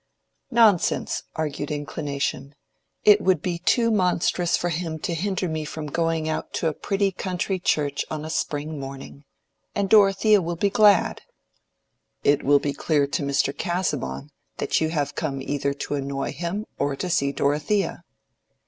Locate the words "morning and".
8.79-9.91